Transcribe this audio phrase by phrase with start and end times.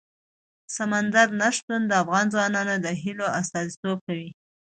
[0.75, 4.29] سمندر نه شتون د افغان ځوانانو د هیلو استازیتوب کوي.